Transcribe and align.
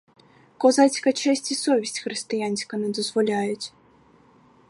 Козацька 0.57 1.13
честь 1.13 1.51
і 1.51 1.55
совість 1.55 1.99
християнська 1.99 2.77
не 2.77 2.89
дозволяють. 2.89 3.73